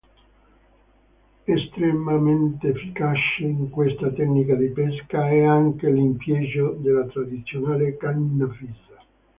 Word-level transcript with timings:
Estremamente 1.45 2.69
efficace 2.69 3.43
in 3.43 3.69
questa 3.69 4.09
tecnica 4.09 4.55
di 4.55 4.69
pesca 4.69 5.29
è 5.29 5.43
anche 5.43 5.91
l'impiego 5.91 6.71
della 6.71 7.05
tradizionale 7.05 7.95
canna 7.97 8.49
fissa. 8.49 9.03